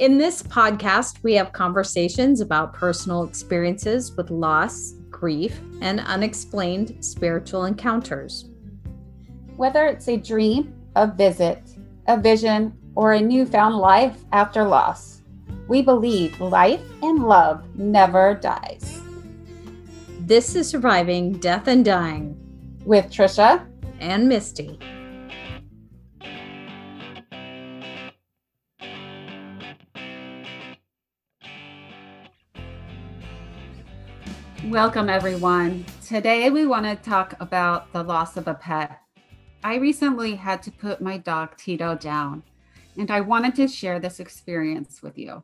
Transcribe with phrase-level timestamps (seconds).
[0.00, 7.66] In this podcast, we have conversations about personal experiences with loss, grief, and unexplained spiritual
[7.66, 8.46] encounters.
[9.56, 11.60] Whether it's a dream, a visit,
[12.08, 15.20] a vision, or a newfound life after loss,
[15.68, 19.02] we believe life and love never dies.
[20.20, 22.38] This is Surviving Death and Dying
[22.86, 23.66] with Tricia
[23.98, 24.78] and Misty.
[34.70, 35.84] Welcome, everyone.
[36.06, 39.00] Today, we want to talk about the loss of a pet.
[39.64, 42.44] I recently had to put my dog Tito down,
[42.96, 45.42] and I wanted to share this experience with you.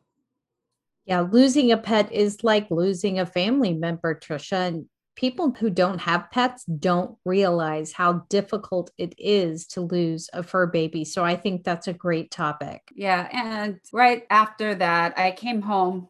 [1.05, 4.69] Yeah, losing a pet is like losing a family member, Tricia.
[4.69, 4.85] And
[5.17, 10.67] people who don't have pets don't realize how difficult it is to lose a fur
[10.67, 11.03] baby.
[11.03, 12.81] So I think that's a great topic.
[12.95, 13.27] Yeah.
[13.33, 16.07] And right after that, I came home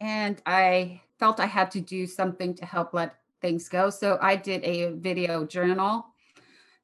[0.00, 3.90] and I felt I had to do something to help let things go.
[3.90, 6.06] So I did a video journal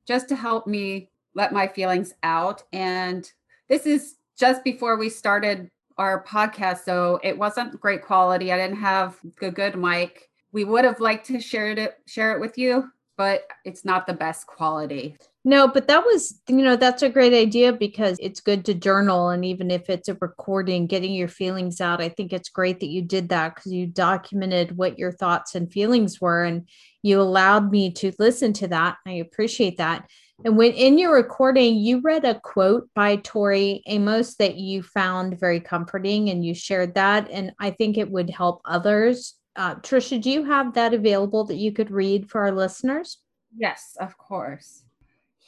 [0.06, 2.62] just to help me let my feelings out.
[2.72, 3.30] And
[3.68, 6.84] this is just before we started our podcast.
[6.84, 8.52] So it wasn't great quality.
[8.52, 10.28] I didn't have a good mic.
[10.52, 14.14] We would have liked to share it share it with you, but it's not the
[14.14, 15.16] best quality.
[15.42, 19.30] No, but that was, you know, that's a great idea because it's good to journal.
[19.30, 22.90] And even if it's a recording, getting your feelings out, I think it's great that
[22.90, 26.44] you did that because you documented what your thoughts and feelings were.
[26.44, 26.68] And
[27.02, 28.98] you allowed me to listen to that.
[29.06, 30.10] I appreciate that.
[30.44, 35.40] And when in your recording, you read a quote by Tori Amos that you found
[35.40, 37.30] very comforting and you shared that.
[37.30, 39.36] And I think it would help others.
[39.56, 43.18] Uh, Tricia, do you have that available that you could read for our listeners?
[43.56, 44.84] Yes, of course.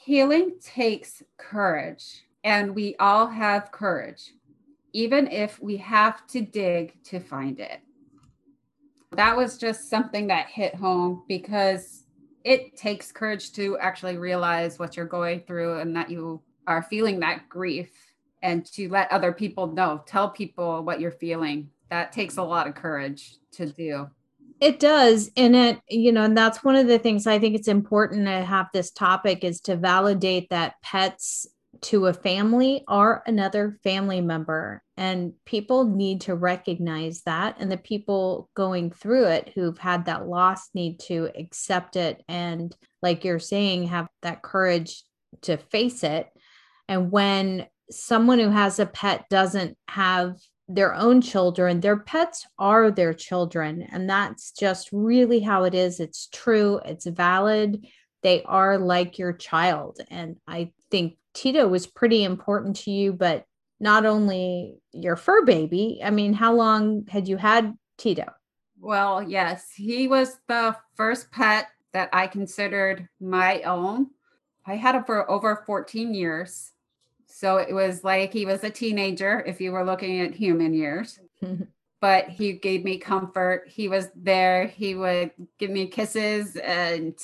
[0.04, 4.32] Healing takes courage, and we all have courage,
[4.92, 7.78] even if we have to dig to find it.
[9.12, 12.02] That was just something that hit home because
[12.42, 17.20] it takes courage to actually realize what you're going through and that you are feeling
[17.20, 17.92] that grief
[18.42, 21.70] and to let other people know, tell people what you're feeling.
[21.90, 24.10] That takes a lot of courage to do.
[24.62, 25.28] It does.
[25.36, 28.44] And it, you know, and that's one of the things I think it's important to
[28.44, 31.48] have this topic is to validate that pets
[31.80, 34.80] to a family are another family member.
[34.96, 37.56] And people need to recognize that.
[37.58, 42.22] And the people going through it who've had that loss need to accept it.
[42.28, 42.72] And
[43.02, 45.02] like you're saying, have that courage
[45.40, 46.28] to face it.
[46.86, 50.36] And when someone who has a pet doesn't have
[50.68, 53.82] their own children, their pets are their children.
[53.82, 56.00] And that's just really how it is.
[56.00, 57.86] It's true, it's valid.
[58.22, 59.98] They are like your child.
[60.10, 63.44] And I think Tito was pretty important to you, but
[63.80, 66.00] not only your fur baby.
[66.02, 68.26] I mean, how long had you had Tito?
[68.80, 74.08] Well, yes, he was the first pet that I considered my own.
[74.64, 76.72] I had him for over 14 years.
[77.32, 81.18] So it was like he was a teenager if you were looking at human years.
[82.02, 83.68] but he gave me comfort.
[83.68, 84.66] He was there.
[84.66, 87.14] He would give me kisses and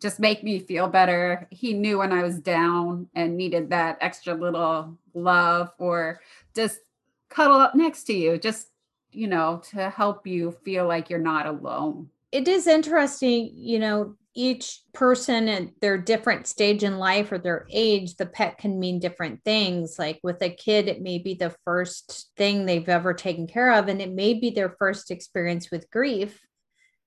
[0.00, 1.46] just make me feel better.
[1.50, 6.20] He knew when I was down and needed that extra little love or
[6.54, 6.80] just
[7.28, 8.68] cuddle up next to you, just,
[9.12, 12.08] you know, to help you feel like you're not alone.
[12.32, 17.66] It is interesting, you know, each person at their different stage in life or their
[17.70, 19.98] age, the pet can mean different things.
[19.98, 23.88] Like with a kid, it may be the first thing they've ever taken care of,
[23.88, 26.40] and it may be their first experience with grief.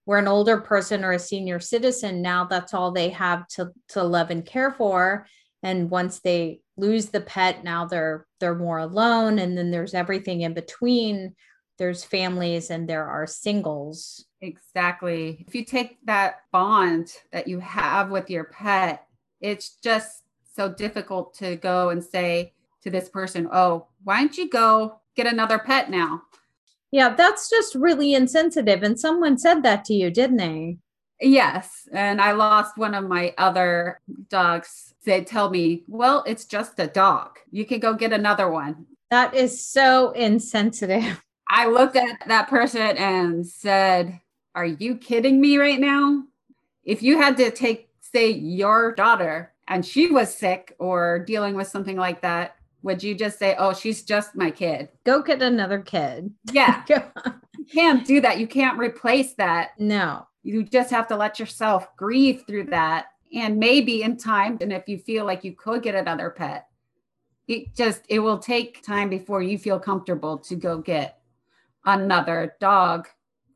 [0.05, 4.03] Where an older person or a senior citizen, now that's all they have to, to
[4.03, 5.27] love and care for.
[5.63, 9.37] And once they lose the pet, now they're they're more alone.
[9.37, 11.35] And then there's everything in between.
[11.77, 15.45] There's families and there are singles Exactly.
[15.47, 19.07] If you take that bond that you have with your pet,
[19.41, 20.23] it's just
[20.55, 22.53] so difficult to go and say
[22.83, 26.23] to this person, Oh, why don't you go get another pet now?
[26.91, 28.83] Yeah, that's just really insensitive.
[28.83, 30.77] And someone said that to you, didn't they?
[31.19, 31.87] Yes.
[31.91, 33.99] And I lost one of my other
[34.29, 34.93] dogs.
[35.03, 37.39] They tell me, Well, it's just a dog.
[37.51, 38.85] You can go get another one.
[39.09, 41.23] That is so insensitive.
[41.49, 44.19] I looked at that person and said,
[44.57, 46.23] are you kidding me right now?
[46.83, 51.67] If you had to take, say, your daughter and she was sick or dealing with
[51.67, 54.89] something like that, would you just say, oh, she's just my kid?
[55.03, 56.33] Go get another kid.
[56.51, 56.83] Yeah.
[56.89, 58.39] you can't do that.
[58.39, 59.79] You can't replace that.
[59.79, 60.27] No.
[60.41, 63.09] You just have to let yourself grieve through that.
[63.35, 66.65] And maybe in time, and if you feel like you could get another pet,
[67.47, 71.19] it just it will take time before you feel comfortable to go get
[71.85, 73.07] another dog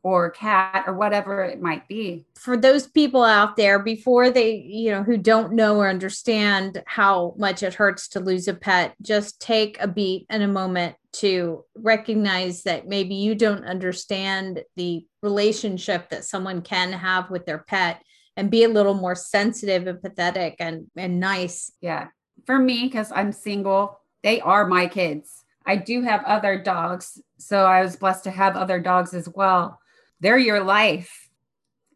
[0.03, 2.25] or cat or whatever it might be.
[2.35, 7.35] For those people out there before they, you know, who don't know or understand how
[7.37, 11.63] much it hurts to lose a pet, just take a beat and a moment to
[11.75, 18.01] recognize that maybe you don't understand the relationship that someone can have with their pet
[18.37, 21.71] and be a little more sensitive and pathetic and and nice.
[21.81, 22.07] Yeah.
[22.45, 25.43] For me cuz I'm single, they are my kids.
[25.65, 29.80] I do have other dogs, so I was blessed to have other dogs as well
[30.21, 31.29] they're your life.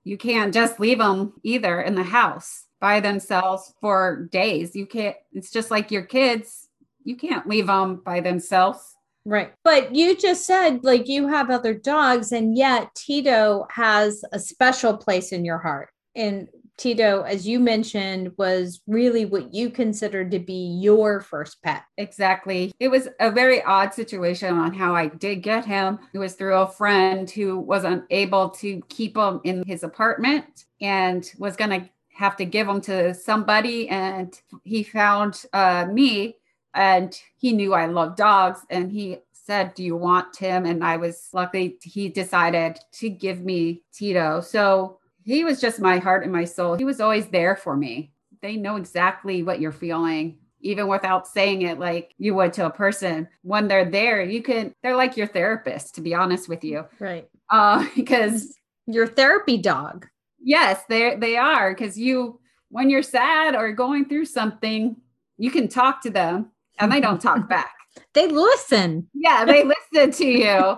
[0.04, 4.76] You can't just leave them either in the house by themselves for days.
[4.76, 6.68] You can't, it's just like your kids.
[7.04, 8.96] You can't leave them by themselves.
[9.26, 9.54] Right.
[9.64, 14.96] But you just said like you have other dogs, and yet Tito has a special
[14.96, 15.90] place in your heart.
[16.16, 21.84] And Tito, as you mentioned, was really what you considered to be your first pet.
[21.98, 22.74] Exactly.
[22.80, 26.00] It was a very odd situation on how I did get him.
[26.14, 31.30] It was through a friend who wasn't able to keep him in his apartment and
[31.38, 33.88] was going to have to give him to somebody.
[33.90, 36.38] And he found uh, me
[36.74, 40.66] and he knew I love dogs and he said, Do you want him?
[40.66, 44.42] And I was lucky he decided to give me Tito.
[44.42, 46.76] So he was just my heart and my soul.
[46.76, 48.12] He was always there for me.
[48.42, 52.70] They know exactly what you're feeling, even without saying it like you would to a
[52.70, 53.28] person.
[53.42, 56.86] When they're there, you can, they're like your therapist, to be honest with you.
[57.00, 57.28] Right.
[57.50, 58.56] Uh, because
[58.86, 60.08] your therapy dog.
[60.40, 61.74] Yes, they they are.
[61.74, 62.40] Because you,
[62.70, 64.96] when you're sad or going through something,
[65.38, 67.74] you can talk to them and they don't talk back.
[68.14, 69.08] They listen.
[69.16, 70.78] Yeah, they listen to you.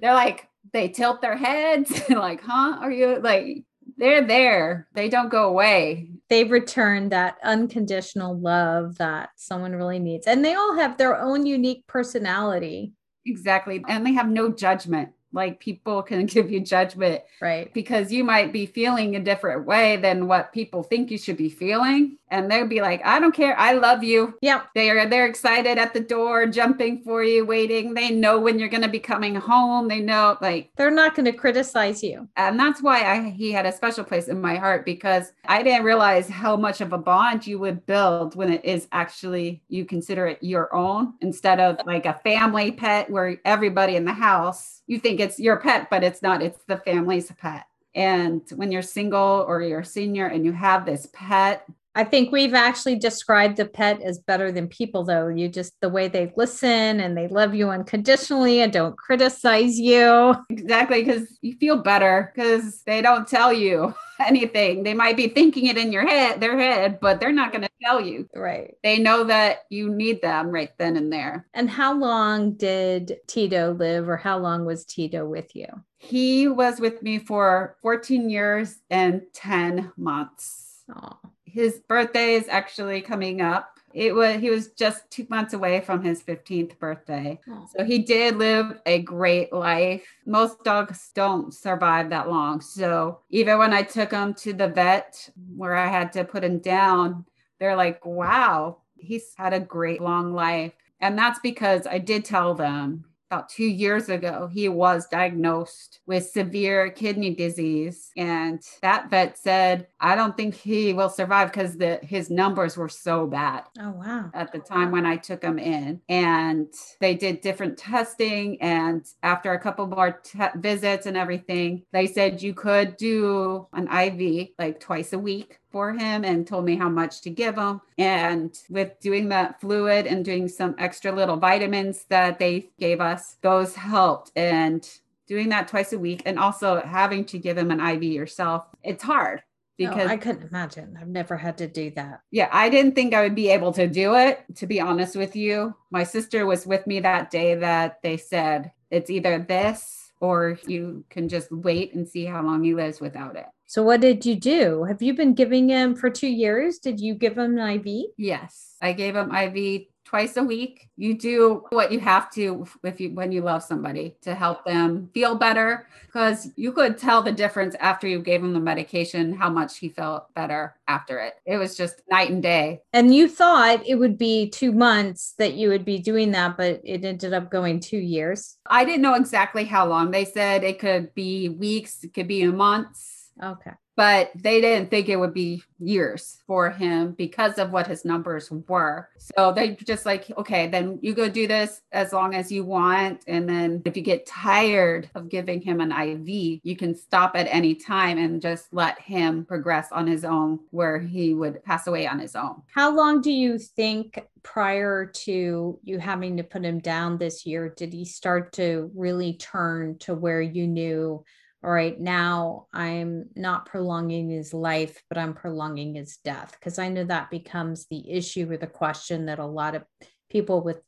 [0.00, 2.78] They're like, they tilt their heads like, huh?
[2.80, 3.64] Are you like,
[4.02, 4.88] they're there.
[4.94, 6.10] They don't go away.
[6.28, 10.26] They return that unconditional love that someone really needs.
[10.26, 12.94] And they all have their own unique personality.
[13.24, 13.80] Exactly.
[13.88, 17.72] And they have no judgment like people can give you judgment right.
[17.74, 21.48] because you might be feeling a different way than what people think you should be
[21.48, 22.18] feeling.
[22.30, 23.58] And they'll be like i don't care.
[23.58, 24.34] I love you.
[24.40, 24.68] Yep.
[24.74, 27.94] They are they're excited at the door jumping for you waiting.
[27.94, 29.88] They know when you're going to be coming home.
[29.88, 32.28] They know like they're not going to criticize you.
[32.36, 35.84] And that's why i he had a special place in my heart because i didn't
[35.84, 40.26] realize how much of a bond you would build when it is actually you consider
[40.26, 44.98] it your own instead of like a family pet where everybody in the house you
[44.98, 47.66] think it's your pet, but it's not, it's the family's pet.
[47.94, 52.32] And when you're single or you're a senior and you have this pet, I think
[52.32, 55.28] we've actually described the pet as better than people, though.
[55.28, 60.34] You just the way they listen and they love you unconditionally and don't criticize you.
[60.62, 64.82] Exactly, because you feel better because they don't tell you anything.
[64.82, 67.70] They might be thinking it in your head, their head, but they're not going to
[67.82, 68.28] tell you.
[68.34, 68.74] Right.
[68.82, 71.46] They know that you need them right then and there.
[71.52, 75.66] And how long did Tito live, or how long was Tito with you?
[75.98, 80.84] He was with me for 14 years and 10 months.
[80.94, 83.78] Oh his birthday is actually coming up.
[83.92, 87.38] It was he was just two months away from his 15th birthday.
[87.48, 87.68] Oh.
[87.76, 90.02] So he did live a great life.
[90.24, 92.62] Most dogs don't survive that long.
[92.62, 96.58] So even when I took him to the vet where I had to put him
[96.58, 97.26] down,
[97.60, 100.72] they're like, wow, he's had a great long life.
[101.00, 106.28] And that's because I did tell them about two years ago, he was diagnosed with
[106.28, 108.10] severe kidney disease.
[108.14, 112.90] And that vet said, I don't think he will survive because the his numbers were
[112.90, 113.64] so bad.
[113.80, 114.30] Oh wow.
[114.34, 116.02] At the time when I took him in.
[116.10, 116.68] And
[117.00, 118.60] they did different testing.
[118.60, 123.88] And after a couple more te- visits and everything, they said you could do an
[123.88, 127.80] IV like twice a week for him and told me how much to give him.
[127.98, 133.36] And with doing that fluid and doing some extra little vitamins that they gave us,
[133.42, 134.30] those helped.
[134.36, 134.88] And
[135.26, 139.02] doing that twice a week and also having to give him an IV yourself, it's
[139.02, 139.44] hard oh,
[139.78, 140.98] because I couldn't imagine.
[141.00, 142.20] I've never had to do that.
[142.30, 145.34] Yeah, I didn't think I would be able to do it, to be honest with
[145.34, 145.74] you.
[145.90, 151.04] My sister was with me that day that they said it's either this or you
[151.10, 153.46] can just wait and see how long he lives without it.
[153.72, 154.84] So what did you do?
[154.84, 156.78] Have you been giving him for two years?
[156.78, 158.10] Did you give him an IV?
[158.18, 160.90] Yes, I gave him IV twice a week.
[160.98, 165.08] You do what you have to if you when you love somebody to help them
[165.14, 169.48] feel better because you could tell the difference after you gave him the medication how
[169.48, 171.36] much he felt better after it.
[171.46, 172.82] It was just night and day.
[172.92, 176.82] And you thought it would be 2 months that you would be doing that but
[176.84, 178.58] it ended up going 2 years.
[178.66, 180.10] I didn't know exactly how long.
[180.10, 185.08] They said it could be weeks, it could be months Okay but they didn't think
[185.08, 189.08] it would be years for him because of what his numbers were.
[189.18, 193.22] So they just like, okay, then you go do this as long as you want.
[193.26, 197.46] And then if you get tired of giving him an IV, you can stop at
[197.50, 202.06] any time and just let him progress on his own where he would pass away
[202.06, 202.62] on his own.
[202.74, 207.72] How long do you think prior to you having to put him down this year
[207.76, 211.22] did he start to really turn to where you knew?
[211.64, 216.56] All right, now I'm not prolonging his life, but I'm prolonging his death.
[216.58, 219.84] Because I know that becomes the issue or the question that a lot of
[220.28, 220.80] people with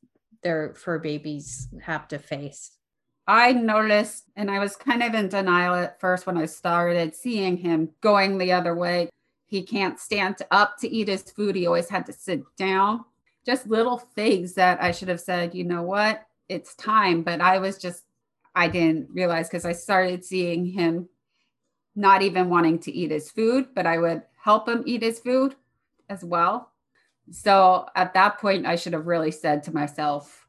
[0.43, 2.73] their fur babies have to face.
[3.27, 7.57] I noticed, and I was kind of in denial at first when I started seeing
[7.57, 9.09] him going the other way.
[9.47, 11.55] He can't stand up to eat his food.
[11.55, 13.05] He always had to sit down.
[13.47, 17.23] Just little things that I should have said, you know what, it's time.
[17.23, 18.03] But I was just
[18.55, 21.09] I didn't realize because I started seeing him
[21.97, 25.55] not even wanting to eat his food, but I would help him eat his food
[26.09, 26.73] as well.
[27.31, 30.47] So at that point, I should have really said to myself,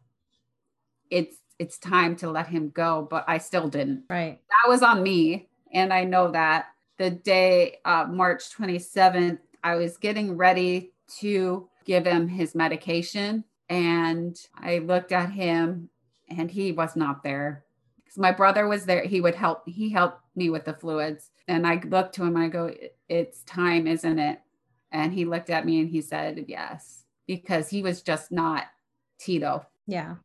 [1.10, 4.04] it's it's time to let him go, but I still didn't.
[4.10, 4.42] Right.
[4.50, 5.48] That was on me.
[5.74, 12.06] And I know that the day, uh, March 27th, I was getting ready to give
[12.06, 13.46] him his medication.
[13.70, 15.90] And I looked at him
[16.30, 17.65] and he was not there
[18.18, 19.04] my brother was there.
[19.04, 19.64] He would help.
[19.68, 21.32] He helped me with the fluids.
[21.48, 22.38] And I looked to him.
[22.38, 22.74] I go,
[23.10, 24.40] "It's time, isn't it?"
[24.92, 28.66] And he looked at me and he said, "Yes," because he was just not
[29.20, 29.66] Tito.
[29.88, 30.16] Yeah.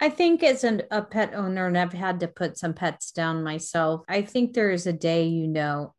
[0.00, 3.44] I think as an, a pet owner, and I've had to put some pets down
[3.44, 5.94] myself, I think there is a day you know.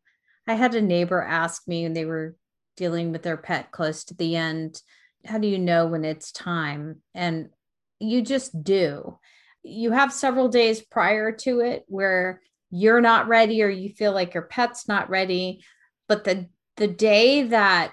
[0.46, 2.36] I had a neighbor ask me, and they were
[2.76, 4.80] dealing with their pet close to the end,
[5.24, 7.02] how do you know when it's time?
[7.14, 7.50] And
[7.98, 9.18] you just do
[9.66, 14.34] you have several days prior to it where you're not ready or you feel like
[14.34, 15.64] your pet's not ready.
[16.08, 17.92] But the the day that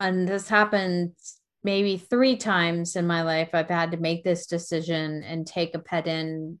[0.00, 5.22] and this happens maybe three times in my life i've had to make this decision
[5.22, 6.58] and take a pet in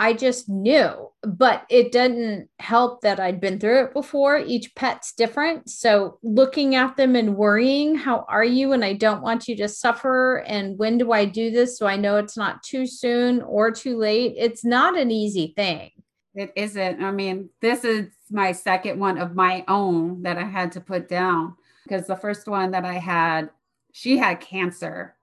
[0.00, 4.38] I just knew, but it didn't help that I'd been through it before.
[4.38, 5.68] Each pet's different.
[5.68, 8.72] So looking at them and worrying, how are you?
[8.72, 10.38] And I don't want you to suffer.
[10.46, 11.76] And when do I do this?
[11.76, 14.34] So I know it's not too soon or too late.
[14.38, 15.90] It's not an easy thing.
[16.34, 17.02] It isn't.
[17.02, 21.08] I mean, this is my second one of my own that I had to put
[21.08, 23.50] down because the first one that I had,
[23.92, 25.16] she had cancer.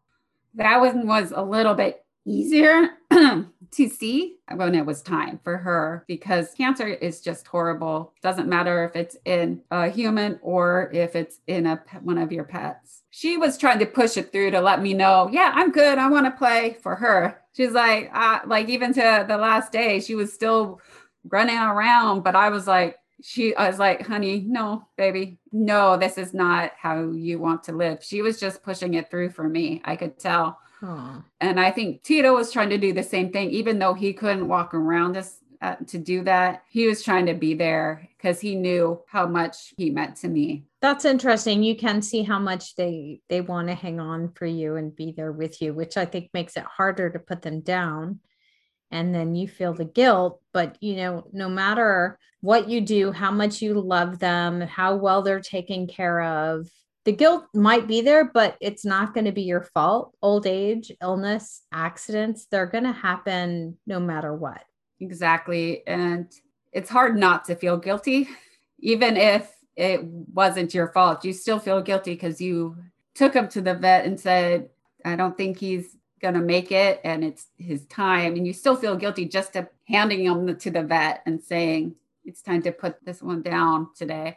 [0.55, 6.03] That one was a little bit easier to see when it was time for her
[6.07, 8.13] because cancer is just horrible.
[8.21, 12.43] Doesn't matter if it's in a human or if it's in a one of your
[12.43, 13.03] pets.
[13.11, 15.97] She was trying to push it through to let me know, yeah, I'm good.
[15.97, 17.39] I want to play for her.
[17.53, 20.81] She's like, uh, like even to the last day, she was still
[21.29, 26.17] running around, but I was like, she I was like, honey, no, baby, no, this
[26.17, 28.03] is not how you want to live.
[28.03, 29.81] She was just pushing it through for me.
[29.85, 30.59] I could tell.
[31.41, 34.47] And I think Tito was trying to do the same thing, even though he couldn't
[34.47, 36.63] walk around us uh, to do that.
[36.69, 40.65] He was trying to be there because he knew how much he meant to me.
[40.81, 41.63] That's interesting.
[41.63, 45.13] You can see how much they they want to hang on for you and be
[45.15, 48.19] there with you, which I think makes it harder to put them down.
[48.91, 53.31] And then you feel the guilt, but you know, no matter what you do, how
[53.31, 56.69] much you love them, how well they're taken care of,
[57.05, 60.15] the guilt might be there, but it's not going to be your fault.
[60.21, 64.63] Old age, illness, accidents, they're going to happen no matter what.
[64.99, 65.85] Exactly.
[65.87, 66.31] And
[66.73, 68.27] it's hard not to feel guilty,
[68.79, 71.23] even if it wasn't your fault.
[71.23, 72.75] You still feel guilty because you
[73.13, 74.69] took him to the vet and said,
[75.03, 78.35] I don't think he's going to make it and it's his time.
[78.35, 82.41] And you still feel guilty just to handing him to the vet and saying, it's
[82.41, 84.35] time to put this one down today.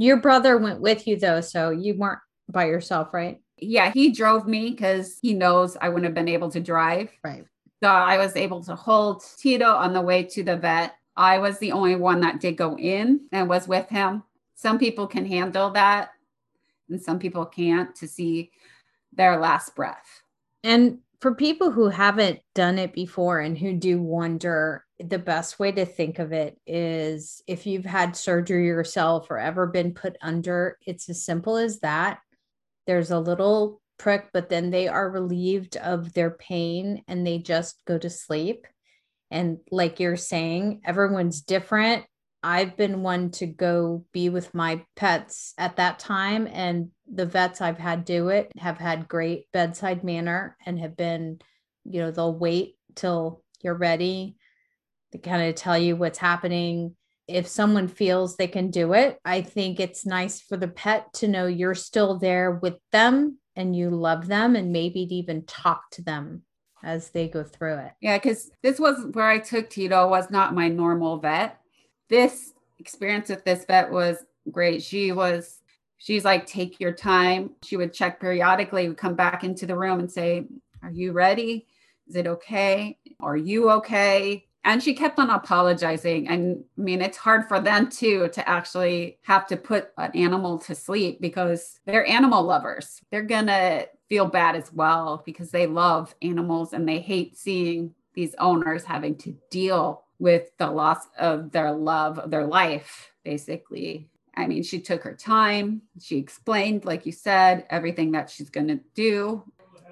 [0.00, 3.38] Your brother went with you though, so you weren't by yourself, right?
[3.58, 7.10] Yeah, he drove me because he knows I wouldn't have been able to drive.
[7.22, 7.44] Right.
[7.82, 10.94] So I was able to hold Tito on the way to the vet.
[11.18, 14.22] I was the only one that did go in and was with him.
[14.54, 16.12] Some people can handle that,
[16.88, 18.52] and some people can't to see
[19.12, 20.22] their last breath.
[20.64, 25.72] And for people who haven't done it before and who do wonder, the best way
[25.72, 30.78] to think of it is if you've had surgery yourself or ever been put under,
[30.86, 32.20] it's as simple as that.
[32.86, 37.82] There's a little prick, but then they are relieved of their pain and they just
[37.86, 38.66] go to sleep.
[39.30, 42.04] And like you're saying, everyone's different.
[42.42, 47.60] I've been one to go be with my pets at that time, and the vets
[47.60, 51.40] I've had do it have had great bedside manner and have been,
[51.84, 54.36] you know, they'll wait till you're ready
[55.12, 56.94] to kind of tell you what's happening.
[57.28, 61.28] if someone feels they can do it, I think it's nice for the pet to
[61.28, 65.90] know you're still there with them and you love them and maybe to even talk
[65.92, 66.42] to them
[66.82, 67.92] as they go through it.
[68.00, 71.60] Yeah, because this was where I took Tito was not my normal vet.
[72.08, 74.16] This experience with this vet was
[74.50, 74.82] great.
[74.82, 75.60] She was
[75.98, 77.50] she's like, take your time.
[77.62, 80.46] She would check periodically, would come back into the room and say,
[80.82, 81.66] Are you ready?
[82.08, 82.98] Is it okay?
[83.20, 84.46] Are you okay?
[84.64, 86.28] And she kept on apologizing.
[86.28, 90.58] And I mean, it's hard for them too to actually have to put an animal
[90.60, 93.00] to sleep because they're animal lovers.
[93.10, 98.34] They're to feel bad as well because they love animals and they hate seeing these
[98.38, 104.10] owners having to deal with the loss of their love of their life, basically.
[104.36, 105.82] I mean, she took her time.
[106.00, 109.44] She explained, like you said, everything that she's to do.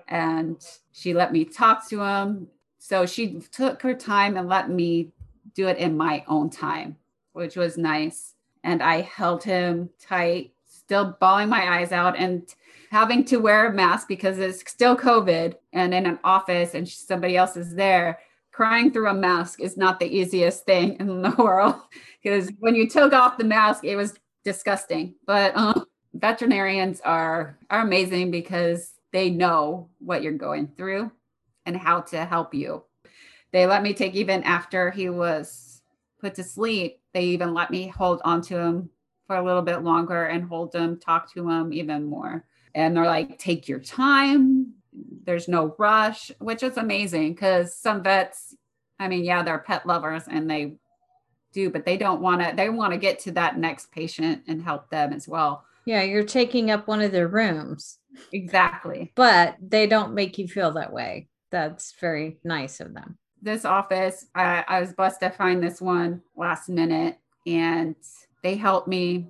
[0.08, 2.48] And she let me talk to him.
[2.88, 5.12] So she took her time and let me
[5.52, 6.96] do it in my own time,
[7.34, 8.32] which was nice.
[8.64, 12.42] And I held him tight, still bawling my eyes out and
[12.90, 17.36] having to wear a mask because it's still COVID and in an office and somebody
[17.36, 18.20] else is there.
[18.52, 21.74] Crying through a mask is not the easiest thing in the world
[22.22, 24.14] because when you took off the mask, it was
[24.44, 25.14] disgusting.
[25.26, 31.12] But uh, veterinarians are are amazing because they know what you're going through
[31.68, 32.82] and how to help you.
[33.52, 35.82] They let me take even after he was
[36.18, 37.00] put to sleep.
[37.12, 38.88] They even let me hold onto him
[39.26, 42.46] for a little bit longer and hold him, talk to him even more.
[42.74, 44.72] And they're like, take your time.
[45.24, 48.56] There's no rush, which is amazing because some vets,
[48.98, 50.76] I mean, yeah, they're pet lovers and they
[51.52, 54.62] do, but they don't want to, they want to get to that next patient and
[54.62, 55.64] help them as well.
[55.84, 57.98] Yeah, you're taking up one of their rooms.
[58.32, 59.12] Exactly.
[59.14, 61.28] But they don't make you feel that way.
[61.50, 63.18] That's very nice of them.
[63.40, 67.94] This office, I, I was blessed to find this one last minute and
[68.42, 69.28] they helped me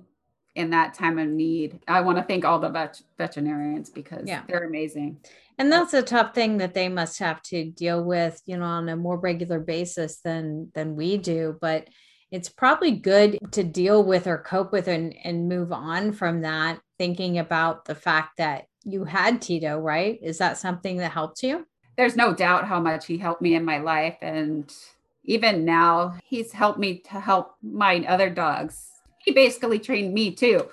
[0.55, 1.79] in that time of need.
[1.87, 4.41] I want to thank all the vet- veterinarians because yeah.
[4.47, 5.19] they're amazing.
[5.57, 8.89] And that's a tough thing that they must have to deal with, you know, on
[8.89, 11.87] a more regular basis than than we do, but
[12.31, 16.79] it's probably good to deal with or cope with and, and move on from that,
[16.97, 20.19] thinking about the fact that you had Tito, right?
[20.21, 21.65] Is that something that helped you?
[21.99, 24.15] There's no doubt how much he helped me in my life.
[24.21, 24.73] And
[25.25, 28.87] even now, he's helped me to help my other dogs.
[29.17, 30.69] He basically trained me too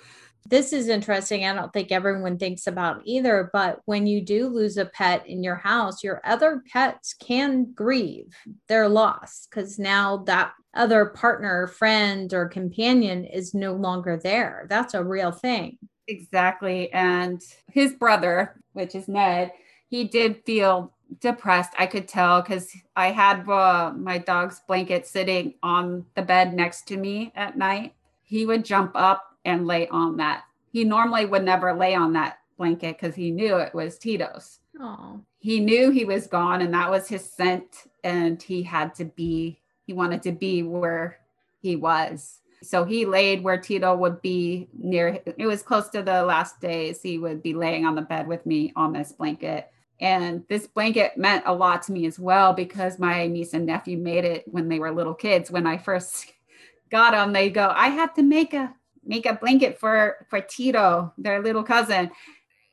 [0.49, 1.45] this is interesting.
[1.45, 5.43] I don't think everyone thinks about either, but when you do lose a pet in
[5.43, 8.35] your house, your other pets can grieve
[8.69, 14.67] their loss because now that other partner, friend, or companion is no longer there.
[14.69, 15.79] That's a real thing.
[16.07, 16.93] Exactly.
[16.93, 19.53] And his brother, which is Ned,
[19.89, 21.73] he did feel depressed.
[21.79, 26.87] I could tell because I had uh, my dog's blanket sitting on the bed next
[26.89, 27.95] to me at night.
[28.23, 30.45] He would jump up and lay on that.
[30.73, 34.59] He normally would never lay on that blanket because he knew it was Tito's.
[34.81, 35.21] Oh.
[35.39, 39.61] He knew he was gone and that was his scent and he had to be
[39.87, 41.21] he wanted to be where
[41.61, 42.41] he was.
[42.63, 47.01] So he laid where Tito would be near it was close to the last days
[47.01, 49.71] he would be laying on the bed with me on this blanket.
[50.01, 53.97] And this blanket meant a lot to me as well because my niece and nephew
[53.97, 55.51] made it when they were little kids.
[55.51, 56.33] When I first
[56.91, 61.13] got them, they go, I have to make a make a blanket for for Tito,
[61.17, 62.11] their little cousin.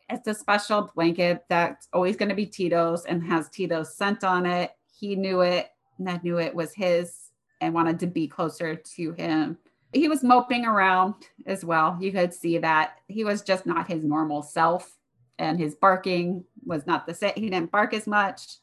[0.09, 4.45] It's a special blanket that's always going to be Tito's and has Tito's scent on
[4.45, 4.71] it.
[4.91, 7.31] He knew it, Ned knew it was his
[7.61, 9.57] and wanted to be closer to him.
[9.93, 11.13] He was moping around
[11.45, 11.97] as well.
[12.01, 14.97] You could see that he was just not his normal self,
[15.39, 17.33] and his barking was not the same.
[17.35, 18.57] He didn't bark as much.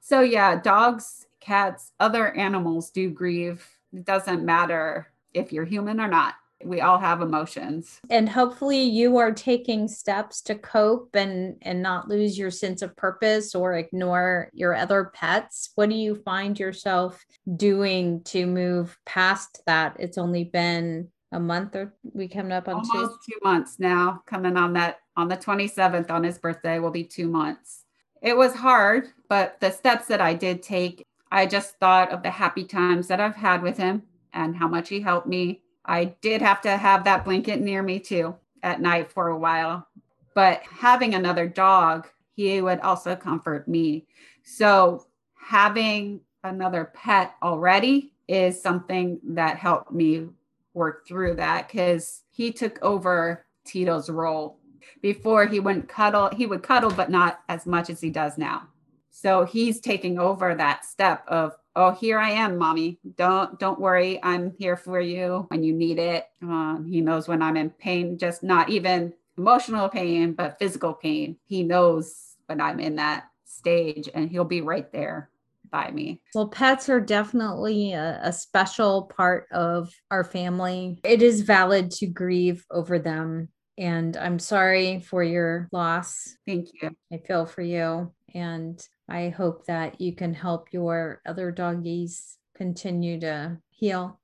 [0.00, 3.66] So, yeah, dogs, cats, other animals do grieve.
[3.92, 9.16] It doesn't matter if you're human or not we all have emotions and hopefully you
[9.18, 14.48] are taking steps to cope and and not lose your sense of purpose or ignore
[14.52, 17.24] your other pets what do you find yourself
[17.56, 22.74] doing to move past that it's only been a month or we coming up on
[22.74, 23.32] almost two?
[23.32, 27.28] two months now coming on that on the 27th on his birthday will be two
[27.28, 27.84] months
[28.20, 32.30] it was hard but the steps that i did take i just thought of the
[32.30, 36.42] happy times that i've had with him and how much he helped me I did
[36.42, 39.86] have to have that blanket near me too at night for a while.
[40.34, 44.06] But having another dog, he would also comfort me.
[44.44, 50.28] So having another pet already is something that helped me
[50.74, 54.58] work through that because he took over Tito's role.
[55.00, 58.68] Before he wouldn't cuddle, he would cuddle, but not as much as he does now.
[59.10, 62.98] So he's taking over that step of oh, here I am, mommy.
[63.16, 66.26] Don't don't worry, I'm here for you when you need it.
[66.42, 71.36] Um, he knows when I'm in pain, just not even emotional pain, but physical pain.
[71.46, 75.30] He knows when I'm in that stage, and he'll be right there
[75.70, 76.20] by me.
[76.34, 81.00] Well, pets are definitely a, a, special part of our family.
[81.02, 83.48] It is valid to grieve over them.
[83.78, 86.36] And I'm sorry for your loss.
[86.46, 86.90] Thank you.
[87.12, 88.12] I feel for you.
[88.34, 94.18] And I hope that you can help your other doggies continue to heal.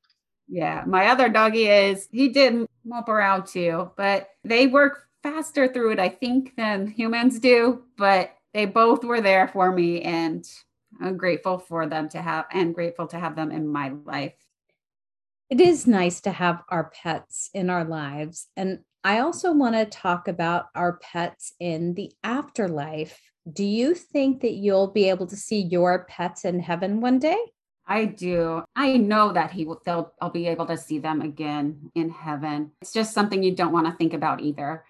[0.48, 5.92] Yeah, my other doggy is, he did mope around too, but they work faster through
[5.92, 7.82] it, I think, than humans do.
[7.96, 10.02] But they both were there for me.
[10.02, 10.46] And
[11.00, 14.34] I'm grateful for them to have and grateful to have them in my life.
[15.50, 18.48] It is nice to have our pets in our lives.
[18.56, 23.20] And I also want to talk about our pets in the afterlife.
[23.50, 27.38] Do you think that you'll be able to see your pets in heaven one day?
[27.87, 28.62] I do.
[28.76, 32.72] I know that he will they'll I'll be able to see them again in heaven.
[32.82, 34.84] It's just something you don't want to think about either.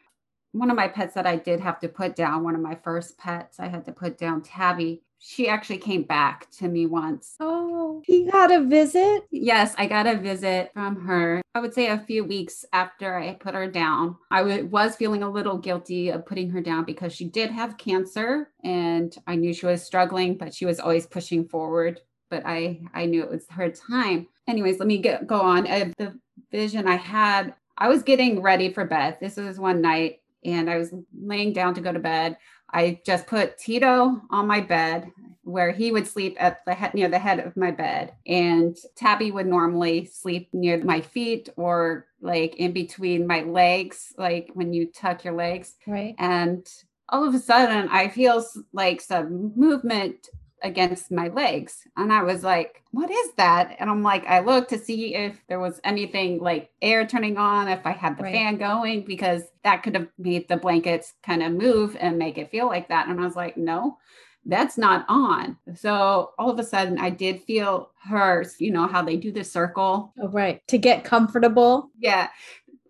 [0.53, 3.19] One of my pets that I did have to put down, one of my first
[3.19, 7.35] pets, I had to put down Tabby she actually came back to me once.
[7.41, 9.25] Oh, he got a visit?
[9.31, 11.43] Yes, I got a visit from her.
[11.55, 14.17] I would say a few weeks after I put her down.
[14.31, 17.79] I w- was feeling a little guilty of putting her down because she did have
[17.79, 22.01] cancer and I knew she was struggling, but she was always pushing forward.
[22.31, 24.29] But I, I knew it was her time.
[24.47, 25.67] Anyways, let me get go on.
[25.67, 26.19] Uh, the
[26.53, 29.19] vision I had, I was getting ready for bed.
[29.21, 32.37] This was one night and I was laying down to go to bed.
[32.71, 35.11] I just put Tito on my bed
[35.43, 39.31] where he would sleep at the head near the head of my bed and Tabby
[39.31, 44.87] would normally sleep near my feet or like in between my legs like when you
[44.87, 45.77] tuck your legs.
[45.87, 46.15] Right.
[46.19, 46.67] And
[47.09, 50.29] all of a sudden I feel like some movement
[50.63, 51.87] against my legs.
[51.97, 53.77] And I was like, what is that?
[53.79, 57.69] And I'm like, I looked to see if there was anything like air turning on,
[57.69, 58.35] if I had the right.
[58.35, 62.51] fan going, because that could have made the blankets kind of move and make it
[62.51, 63.09] feel like that.
[63.09, 63.99] And I was like, no,
[64.47, 65.59] that's not on.
[65.75, 69.45] So all of a sudden I did feel hers, you know, how they do the
[69.45, 70.13] circle.
[70.21, 70.67] Oh, right.
[70.69, 71.91] To get comfortable.
[71.99, 72.29] Yeah.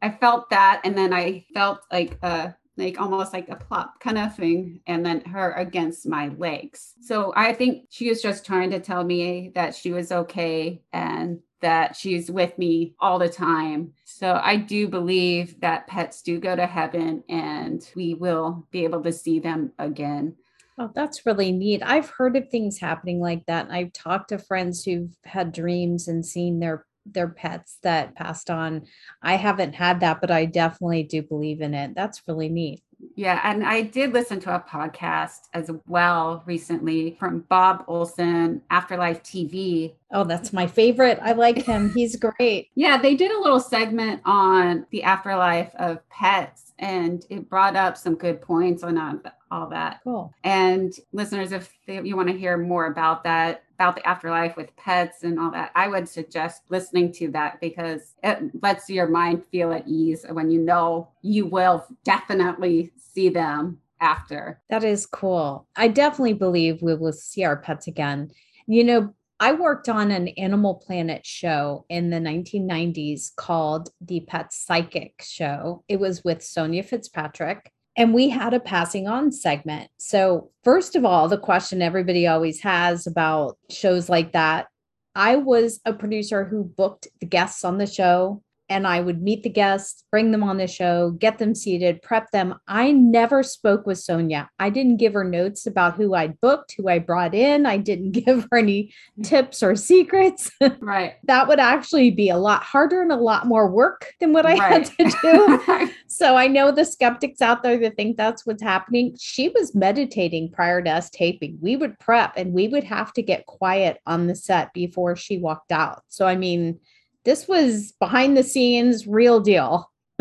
[0.00, 0.80] I felt that.
[0.84, 5.04] And then I felt like a like almost like a plop kind of thing, and
[5.04, 6.94] then her against my legs.
[7.00, 11.40] So I think she was just trying to tell me that she was okay and
[11.60, 13.92] that she's with me all the time.
[14.04, 19.02] So I do believe that pets do go to heaven and we will be able
[19.02, 20.36] to see them again.
[20.80, 21.82] Oh, that's really neat.
[21.84, 23.66] I've heard of things happening like that.
[23.66, 28.50] And I've talked to friends who've had dreams and seen their their pets that passed
[28.50, 28.86] on.
[29.22, 31.94] I haven't had that, but I definitely do believe in it.
[31.94, 32.82] That's really neat.
[33.14, 39.22] Yeah, and I did listen to a podcast as well recently from Bob Olson, Afterlife
[39.22, 39.94] TV.
[40.10, 41.18] Oh, that's my favorite.
[41.22, 41.92] I like him.
[41.94, 42.70] He's great.
[42.74, 47.96] yeah, they did a little segment on the afterlife of pets and it brought up
[47.96, 50.00] some good points on uh, all that.
[50.04, 50.32] Cool.
[50.44, 55.22] And listeners, if you want to hear more about that, about the afterlife with pets
[55.22, 59.72] and all that, I would suggest listening to that because it lets your mind feel
[59.72, 64.60] at ease when you know you will definitely see them after.
[64.68, 65.68] That is cool.
[65.76, 68.32] I definitely believe we will see our pets again.
[68.66, 74.52] You know, I worked on an Animal Planet show in the 1990s called the Pet
[74.52, 75.84] Psychic Show.
[75.86, 79.90] It was with Sonya Fitzpatrick and we had a passing on segment.
[79.98, 84.68] So, first of all, the question everybody always has about shows like that
[85.14, 89.42] I was a producer who booked the guests on the show and I would meet
[89.42, 92.54] the guests, bring them on the show, get them seated, prep them.
[92.68, 94.48] I never spoke with Sonya.
[94.58, 97.66] I didn't give her notes about who I'd booked, who I brought in.
[97.66, 100.50] I didn't give her any tips or secrets.
[100.80, 101.14] Right.
[101.24, 104.56] that would actually be a lot harder and a lot more work than what I
[104.56, 104.86] right.
[104.86, 105.92] had to do.
[106.06, 109.16] so I know the skeptics out there that think that's what's happening.
[109.18, 111.58] She was meditating prior to us taping.
[111.60, 115.38] We would prep and we would have to get quiet on the set before she
[115.38, 116.02] walked out.
[116.08, 116.78] So, I mean,
[117.24, 119.90] this was behind the scenes, real deal.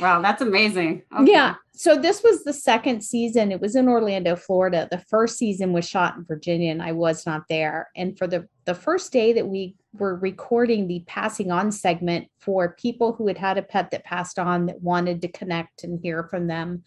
[0.00, 1.02] wow, that's amazing.
[1.18, 1.32] Okay.
[1.32, 1.54] Yeah.
[1.74, 3.50] So this was the second season.
[3.50, 4.88] It was in Orlando, Florida.
[4.90, 7.90] The first season was shot in Virginia and I was not there.
[7.96, 12.76] And for the the first day that we were recording the passing on segment for
[12.78, 16.24] people who had had a pet that passed on that wanted to connect and hear
[16.24, 16.84] from them,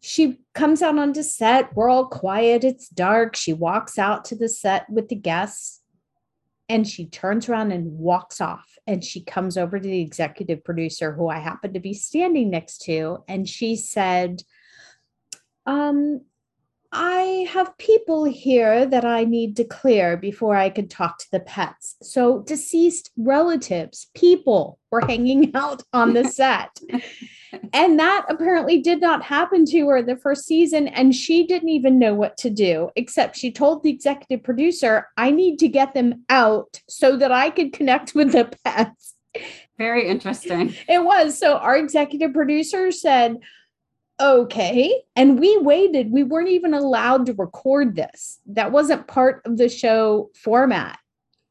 [0.00, 1.74] she comes out onto set.
[1.74, 2.62] We're all quiet.
[2.62, 3.36] It's dark.
[3.36, 5.77] She walks out to the set with the guests
[6.68, 11.12] and she turns around and walks off and she comes over to the executive producer
[11.12, 14.42] who i happen to be standing next to and she said
[15.66, 16.20] um
[16.90, 21.40] I have people here that I need to clear before I could talk to the
[21.40, 21.96] pets.
[22.02, 26.80] So, deceased relatives, people were hanging out on the set.
[27.74, 30.88] and that apparently did not happen to her the first season.
[30.88, 35.30] And she didn't even know what to do, except she told the executive producer, I
[35.30, 39.14] need to get them out so that I could connect with the pets.
[39.76, 40.74] Very interesting.
[40.88, 41.38] It was.
[41.38, 43.36] So, our executive producer said,
[44.20, 45.02] okay.
[45.16, 46.12] And we waited.
[46.12, 48.40] We weren't even allowed to record this.
[48.46, 50.98] That wasn't part of the show format.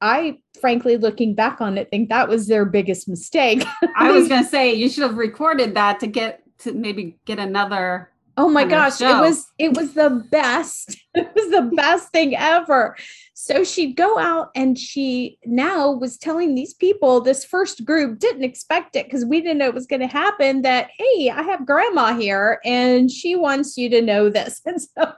[0.01, 3.63] I frankly, looking back on it, think that was their biggest mistake.
[3.95, 7.39] I was going to say you should have recorded that to get to maybe get
[7.39, 8.11] another.
[8.39, 10.97] Oh my gosh, it was it was the best.
[11.17, 12.95] It was the best thing ever.
[13.33, 18.43] So she'd go out and she now was telling these people, this first group didn't
[18.43, 20.61] expect it because we didn't know it was going to happen.
[20.61, 24.61] That, hey, I have grandma here and she wants you to know this.
[24.67, 25.13] And so,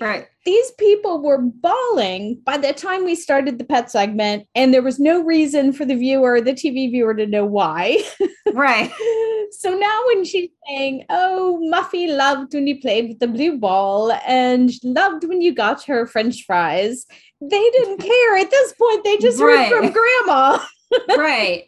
[0.00, 0.28] right.
[0.44, 4.98] These people were bawling by the time we started the pet segment, and there was
[4.98, 8.02] no reason for the viewer, the TV viewer, to know why.
[8.52, 8.90] Right.
[9.52, 14.10] so now when she's saying, Oh, Muffy loved when you played with the blue ball
[14.26, 17.06] and loved when you got her French fries
[17.40, 19.04] they didn't care at this point.
[19.04, 19.68] They just right.
[19.68, 20.58] heard from grandma.
[21.16, 21.66] right.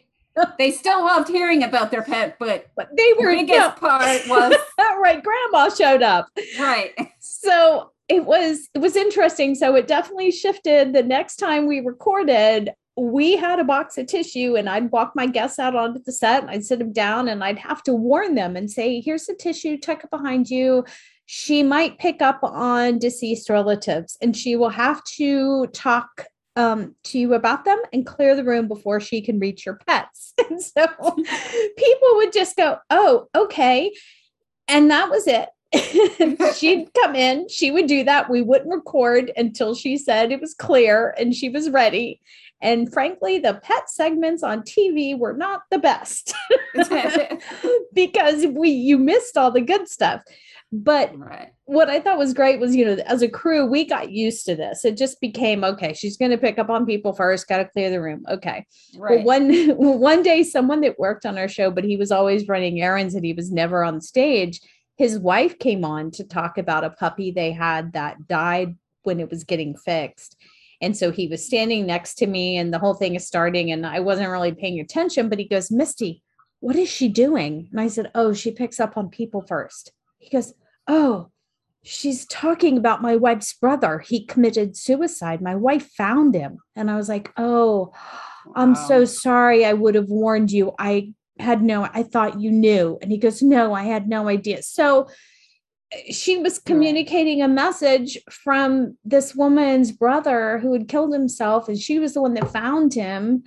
[0.57, 3.87] They still loved hearing about their pet, but, but they were the biggest no.
[3.87, 4.55] part was
[4.99, 5.23] right.
[5.23, 6.27] Grandma showed up.
[6.59, 6.91] Right.
[7.19, 9.55] So it was it was interesting.
[9.55, 10.93] So it definitely shifted.
[10.93, 15.25] The next time we recorded, we had a box of tissue and I'd walk my
[15.25, 18.35] guests out onto the set and I'd sit them down and I'd have to warn
[18.35, 20.85] them and say, here's the tissue, tuck it behind you
[21.25, 27.17] she might pick up on deceased relatives and she will have to talk um, to
[27.17, 30.33] you about them and clear the room before she can reach your pets.
[30.49, 30.85] And so
[31.77, 33.93] people would just go, Oh, okay.
[34.67, 35.49] And that was it.
[36.55, 38.29] She'd come in, she would do that.
[38.29, 42.21] We wouldn't record until she said it was clear and she was ready.
[42.61, 46.33] And frankly, the pet segments on TV were not the best
[47.93, 50.23] because we you missed all the good stuff.
[50.75, 51.49] But right.
[51.65, 54.55] what I thought was great was, you know, as a crew, we got used to
[54.55, 54.83] this.
[54.83, 55.93] It just became okay.
[55.93, 57.47] She's going to pick up on people first.
[57.47, 58.25] Got to clear the room.
[58.27, 58.65] Okay.
[58.97, 59.23] Right.
[59.23, 62.81] Well, one one day, someone that worked on our show, but he was always running
[62.81, 64.61] errands and he was never on stage.
[64.97, 69.29] His wife came on to talk about a puppy they had that died when it
[69.29, 70.37] was getting fixed.
[70.81, 73.85] And so he was standing next to me, and the whole thing is starting, and
[73.85, 75.29] I wasn't really paying attention.
[75.29, 76.21] But he goes, Misty,
[76.59, 77.69] what is she doing?
[77.71, 79.91] And I said, Oh, she picks up on people first.
[80.19, 80.53] He goes,
[80.87, 81.29] Oh,
[81.83, 83.99] she's talking about my wife's brother.
[83.99, 85.41] He committed suicide.
[85.41, 86.59] My wife found him.
[86.75, 87.93] And I was like, Oh,
[88.45, 88.53] wow.
[88.55, 89.65] I'm so sorry.
[89.65, 90.73] I would have warned you.
[90.77, 92.97] I had no, I thought you knew.
[93.01, 94.61] And he goes, No, I had no idea.
[94.63, 95.07] So
[95.91, 101.77] eh, she was communicating a message from this woman's brother who had killed himself, and
[101.77, 103.43] she was the one that found him.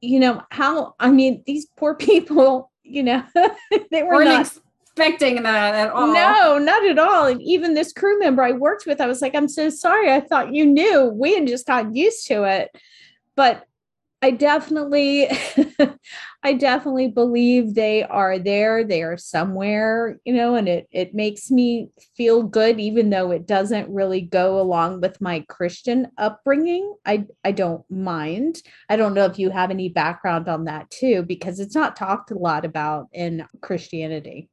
[0.00, 3.24] You know, how I mean, these poor people, you know,
[3.90, 4.50] they were not
[4.82, 6.12] expecting that at all.
[6.12, 7.26] No, not at all.
[7.26, 10.12] And even this crew member I worked with, I was like, I'm so sorry.
[10.12, 11.10] I thought you knew.
[11.14, 12.70] We had just gotten used to it.
[13.36, 13.64] But
[14.22, 15.28] I definitely,
[16.42, 18.84] I definitely believe they are there.
[18.84, 23.46] They are somewhere, you know, and it it makes me feel good, even though it
[23.46, 26.94] doesn't really go along with my Christian upbringing.
[27.06, 28.62] I I don't mind.
[28.90, 32.30] I don't know if you have any background on that too, because it's not talked
[32.30, 34.49] a lot about in Christianity.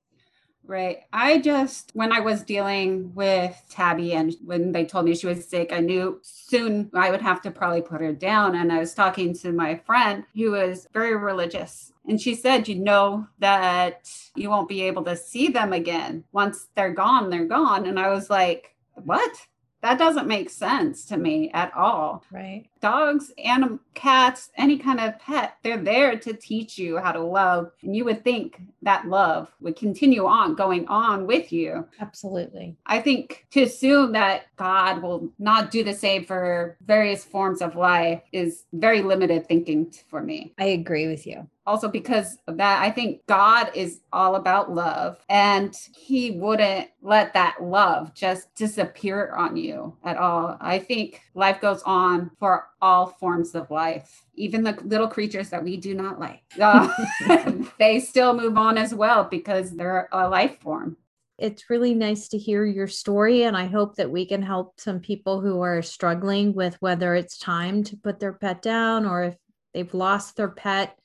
[0.67, 1.03] Right.
[1.13, 5.47] I just, when I was dealing with Tabby and when they told me she was
[5.47, 8.55] sick, I knew soon I would have to probably put her down.
[8.55, 11.93] And I was talking to my friend who was very religious.
[12.05, 16.25] And she said, You know, that you won't be able to see them again.
[16.33, 17.85] Once they're gone, they're gone.
[17.87, 19.47] And I was like, What?
[19.81, 22.23] That doesn't make sense to me at all.
[22.31, 22.65] Right.
[22.79, 27.71] Dogs, animal, cats, any kind of pet, they're there to teach you how to love.
[27.81, 31.87] And you would think that love would continue on going on with you.
[31.99, 32.75] Absolutely.
[32.85, 37.75] I think to assume that God will not do the same for various forms of
[37.75, 40.53] life is very limited thinking for me.
[40.57, 45.17] I agree with you also because of that i think god is all about love
[45.29, 51.59] and he wouldn't let that love just disappear on you at all i think life
[51.61, 56.19] goes on for all forms of life even the little creatures that we do not
[56.19, 56.87] like uh,
[57.79, 60.95] they still move on as well because they're a life form
[61.37, 64.99] it's really nice to hear your story and i hope that we can help some
[64.99, 69.35] people who are struggling with whether it's time to put their pet down or if
[69.73, 70.97] they've lost their pet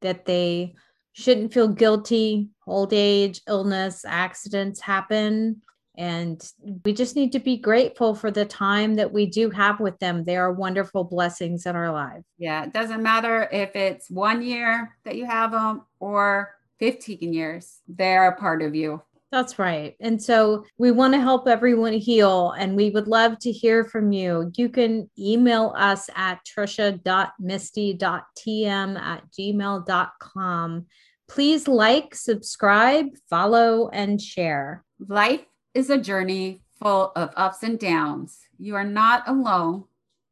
[0.00, 0.74] that they
[1.12, 2.48] shouldn't feel guilty.
[2.66, 5.62] Old age, illness, accidents happen.
[5.98, 6.42] And
[6.84, 10.24] we just need to be grateful for the time that we do have with them.
[10.24, 12.24] They are wonderful blessings in our life.
[12.38, 17.80] Yeah, it doesn't matter if it's one year that you have them or 15 years,
[17.86, 19.00] they're a part of you.
[19.30, 19.94] That's right.
[20.00, 24.12] And so we want to help everyone heal, and we would love to hear from
[24.12, 24.52] you.
[24.56, 30.86] You can email us at tricia.misty.tm at gmail.com.
[31.28, 34.84] Please like, subscribe, follow, and share.
[34.98, 38.46] Life is a journey full of ups and downs.
[38.58, 39.84] You are not alone,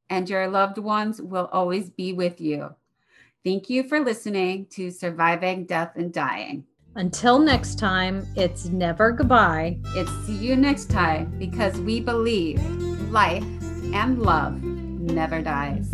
[0.09, 2.75] and your loved ones will always be with you.
[3.45, 6.65] Thank you for listening to Surviving Death and Dying.
[6.97, 9.79] Until next time, it's never goodbye.
[9.95, 12.61] It's see you next time because we believe
[13.11, 13.45] life
[13.95, 15.89] and love never dies.